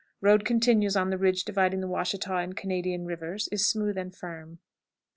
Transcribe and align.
Road 0.19 0.43
continues 0.45 0.95
on 0.95 1.11
the 1.11 1.17
ridge 1.19 1.43
dividing 1.45 1.79
the 1.79 1.87
Washita 1.87 2.35
and 2.37 2.57
Canadian 2.57 3.05
rivers; 3.05 3.47
is 3.51 3.67
smooth 3.69 3.99
and 3.99 4.15
firm. 4.15 4.57
17 4.57 4.57
3/4. 4.57 4.57